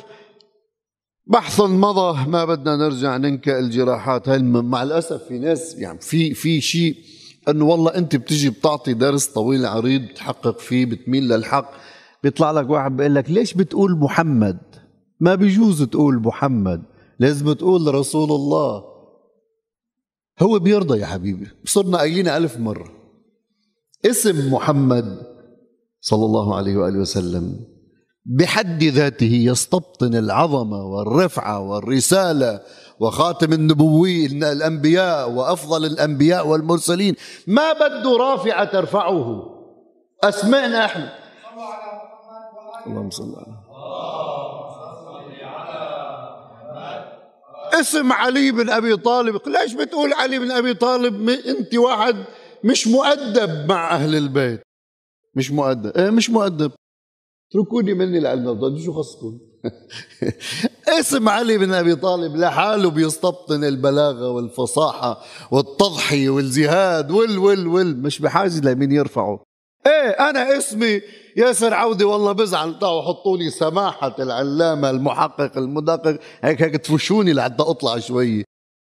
بحث 1.25 1.61
مضى 1.61 2.29
ما 2.29 2.45
بدنا 2.45 2.75
نرجع 2.75 3.17
ننكأ 3.17 3.59
الجراحات. 3.59 4.29
هاي 4.29 4.39
مع 4.39 4.83
الأسف 4.83 5.23
في 5.23 5.39
ناس 5.39 5.75
يعني 5.75 5.99
في 6.01 6.33
في 6.33 6.61
شيء 6.61 6.95
إنه 7.49 7.65
والله 7.65 7.95
أنت 7.95 8.15
بتجي 8.15 8.49
بتعطي 8.49 8.93
درس 8.93 9.27
طويل 9.27 9.65
عريض 9.65 10.01
بتحقق 10.01 10.59
فيه 10.59 10.85
بتميل 10.85 11.27
للحق 11.27 11.71
بيطلع 12.23 12.51
لك 12.51 12.69
واحد 12.69 12.97
بيقول 12.97 13.15
لك 13.15 13.29
ليش 13.31 13.53
بتقول 13.53 13.99
محمد؟ 13.99 14.59
ما 15.19 15.35
بيجوز 15.35 15.83
تقول 15.83 16.19
محمد 16.19 16.83
لازم 17.19 17.53
تقول 17.53 17.95
رسول 17.95 18.31
الله. 18.31 18.83
هو 20.41 20.59
بيرضى 20.59 20.99
يا 20.99 21.05
حبيبي. 21.05 21.47
صرنا 21.65 21.97
قايلين 21.97 22.27
ألف 22.27 22.57
مرة. 22.57 22.91
اسم 24.05 24.53
محمد 24.53 25.32
صلى 26.05 26.25
الله 26.25 26.55
عليه 26.55 26.77
وآله 26.77 26.99
وسلم 26.99 27.59
بحد 28.25 28.83
ذاته 28.83 29.33
يستبطن 29.33 30.15
العظمة 30.15 30.83
والرفعة 30.83 31.59
والرسالة 31.59 32.61
وخاتم 32.99 33.53
النبوي 33.53 34.25
الأنبياء 34.25 35.31
وأفضل 35.31 35.85
الأنبياء 35.85 36.47
والمرسلين. 36.47 37.15
ما 37.47 37.73
بده 37.73 38.17
رافعة 38.17 38.63
ترفعه. 38.65 39.43
أسمعنا 40.23 40.85
إحنا. 40.85 41.13
اللهم 42.87 43.09
صل 43.09 43.35
على 43.35 43.63
اسم 47.79 48.11
علي 48.11 48.51
بن 48.51 48.69
أبي 48.69 48.97
طالب. 48.97 49.41
ليش 49.47 49.73
بتقول 49.73 50.13
علي 50.13 50.39
بن 50.39 50.51
أبي 50.51 50.73
طالب؟ 50.73 51.29
أنت 51.29 51.75
واحد 51.75 52.15
مش 52.63 52.87
مؤدب 52.87 53.69
مع 53.69 53.95
أهل 53.95 54.15
البيت. 54.15 54.61
مش 55.35 55.51
مؤدب. 55.51 55.97
إيه 55.97 56.09
مش 56.09 56.29
مؤدب. 56.29 56.71
اتركوني 57.51 57.93
مني 57.93 58.19
لعلم 58.19 58.77
شو 58.77 58.93
خصكم؟ 58.93 59.39
اسم 60.99 61.29
علي 61.29 61.57
بن 61.57 61.73
أبي 61.73 61.95
طالب 61.95 62.35
لحاله 62.35 62.89
بيستبطن 62.89 63.63
البلاغة 63.63 64.29
والفصاحة 64.31 65.21
والتضحية 65.51 66.29
والجهاد 66.29 67.11
وال 67.11 67.37
وال 67.37 67.67
وال. 67.67 68.01
مش 68.01 68.19
بحاجة 68.19 68.59
لمين 68.59 68.91
يرفعه. 68.91 69.43
إيه 69.85 70.09
أنا 70.29 70.57
اسمي 70.57 71.01
ياسر 71.37 71.73
عودي 71.73 72.03
والله 72.03 72.31
بزعل. 72.31 72.79
تعوا 72.79 73.01
حطوا 73.01 73.37
لي 73.37 73.49
سماحة 73.49 74.15
العلامة 74.19 74.89
المحقق 74.89 75.57
المدقق. 75.57 76.19
هيك 76.43 76.61
هيك 76.61 76.75
تفشوني 76.77 77.33
لحتى 77.33 77.63
أطلع 77.63 77.99
شوي. 77.99 78.43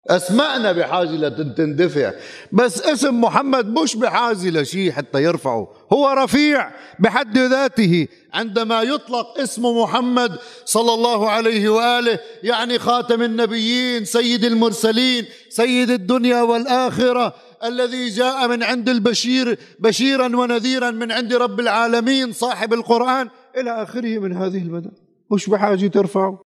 اسمائنا 0.09 0.71
بحاجة 0.71 1.09
لتندفع 1.09 2.13
بس 2.51 2.81
اسم 2.81 3.21
محمد 3.21 3.79
مش 3.79 3.95
بحاجة 3.95 4.49
لشيء 4.49 4.91
حتى 4.91 5.23
يرفعه. 5.23 5.67
هو 5.93 6.09
رفيع 6.09 6.71
بحد 6.99 7.37
ذاته. 7.37 8.07
عندما 8.33 8.81
يطلق 8.81 9.39
اسم 9.39 9.65
محمد 9.65 10.37
صلى 10.65 10.93
الله 10.93 11.29
عليه 11.29 11.69
وآله 11.69 12.19
يعني 12.43 12.79
خاتم 12.79 13.21
النبيين 13.21 14.05
سيد 14.05 14.45
المرسلين 14.45 15.25
سيد 15.49 15.89
الدنيا 15.89 16.41
والآخرة 16.41 17.33
الذي 17.63 18.09
جاء 18.09 18.47
من 18.47 18.63
عند 18.63 18.89
البشير 18.89 19.57
بشيرا 19.79 20.35
ونذيرا 20.35 20.91
من 20.91 21.11
عند 21.11 21.33
رب 21.33 21.59
العالمين 21.59 22.31
صاحب 22.31 22.73
القرآن 22.73 23.29
إلى 23.57 23.83
آخره 23.83 24.19
من 24.19 24.37
هذه 24.37 24.57
المدى. 24.57 24.89
مش 25.31 25.49
بحاجة 25.49 25.87
ترفعه. 25.87 26.41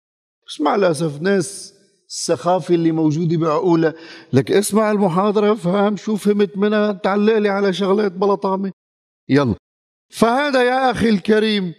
بس 0.48 0.60
مع 0.60 0.74
الأسف 0.74 1.20
ناس 1.20 1.75
السخافة 2.08 2.74
اللي 2.74 2.92
موجودة 2.92 3.36
بعقولها. 3.36 3.94
لك 4.32 4.52
اسمع 4.52 4.90
المحاضرة 4.90 5.54
فهم 5.54 5.96
شو 5.96 6.16
فهمت 6.16 6.56
منها؟ 6.56 6.92
تعلق 6.92 7.38
لي 7.38 7.48
على 7.48 7.72
شغلات 7.72 8.12
بلا 8.12 8.34
طعمة. 8.34 8.72
يلا. 9.28 9.54
فهذا 10.10 10.62
يا 10.62 10.90
أخي 10.90 11.08
الكريم 11.08 11.74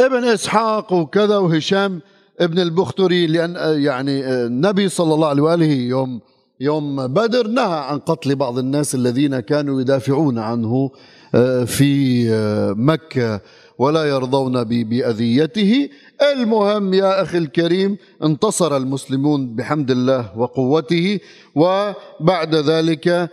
ابن 0.00 0.24
إسحاق 0.24 0.92
وكذا 0.92 1.36
وهشام 1.36 2.00
ابن 2.40 2.58
البختري 2.58 3.26
لأن 3.26 3.82
يعني 3.82 4.26
النبي 4.26 4.88
صلى 4.88 5.14
الله 5.14 5.28
عليه 5.28 5.42
وآله 5.42 5.72
يوم 5.72 6.20
يوم 6.60 7.06
بدر 7.06 7.46
نهى 7.46 7.78
عن 7.78 7.98
قتل 7.98 8.36
بعض 8.36 8.58
الناس 8.58 8.94
الذين 8.94 9.40
كانوا 9.40 9.80
يدافعون 9.80 10.38
عنه 10.38 10.90
آه، 11.34 11.64
في 11.64 12.24
آه، 12.30 12.72
مكة. 12.72 13.40
ولا 13.78 14.04
يرضون 14.04 14.64
بأذيته. 14.64 15.88
المهم 16.32 16.94
يا 16.94 17.22
أخي 17.22 17.38
الكريم 17.38 17.96
انتصر 18.24 18.76
المسلمون 18.76 19.54
بحمد 19.54 19.90
الله 19.90 20.38
وقوته 20.38 21.20
وبعد 21.54 22.54
ذلك 22.54 23.30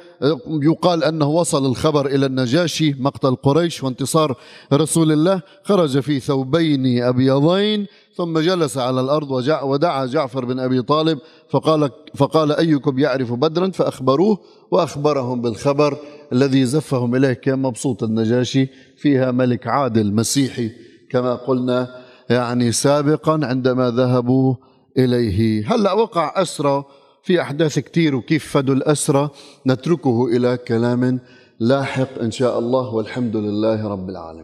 يقال 0.47 1.03
أنه 1.03 1.29
وصل 1.29 1.65
الخبر 1.65 2.05
إلى 2.05 2.25
النجاشي 2.25 2.95
مقتل 2.99 3.35
قريش 3.35 3.83
وانتصار 3.83 4.35
رسول 4.73 5.11
الله. 5.11 5.41
خرج 5.63 5.99
في 5.99 6.19
ثوبين 6.19 7.03
أبيضين 7.03 7.87
ثم 8.15 8.39
جلس 8.39 8.77
على 8.77 9.01
الأرض 9.01 9.31
ودعا 9.63 10.05
جعفر 10.05 10.45
بن 10.45 10.59
أبي 10.59 10.81
طالب 10.81 11.19
فقال, 11.49 11.89
فقال 12.15 12.51
أيكم 12.51 12.99
يعرف 12.99 13.33
بدرا؟ 13.33 13.69
فأخبروه 13.69 14.37
وأخبرهم 14.71 15.41
بالخبر. 15.41 15.97
الذي 16.33 16.65
زفهم 16.65 17.15
إليه 17.15 17.33
كان 17.33 17.59
مبسوط 17.59 18.03
النجاشي 18.03 18.67
فيها 18.97 19.31
ملك 19.31 19.67
عادل 19.67 20.13
مسيحي 20.13 20.71
كما 21.09 21.35
قلنا 21.35 22.01
يعني 22.29 22.71
سابقا 22.71 23.39
عندما 23.43 23.89
ذهبوا 23.89 24.55
إليه. 24.97 25.73
هلأ 25.75 25.93
وقع 25.93 26.41
أسرى 26.41 26.83
في 27.23 27.41
أحداث 27.41 27.79
كثير 27.79 28.15
وكيف 28.15 28.47
فدوا 28.47 28.75
الأسرى؟ 28.75 29.29
نتركه 29.67 30.27
إلى 30.27 30.57
كلام 30.57 31.19
لاحق 31.59 32.19
إن 32.21 32.31
شاء 32.31 32.59
الله 32.59 32.93
والحمد 32.93 33.35
لله 33.35 33.87
رب 33.87 34.09
العالمين. 34.09 34.41